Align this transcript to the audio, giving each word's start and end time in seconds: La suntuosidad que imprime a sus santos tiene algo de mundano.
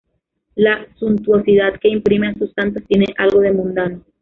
La 0.55 0.87
suntuosidad 0.97 1.79
que 1.79 1.87
imprime 1.89 2.29
a 2.29 2.33
sus 2.33 2.51
santos 2.53 2.81
tiene 2.87 3.13
algo 3.19 3.39
de 3.41 3.51
mundano. 3.51 4.01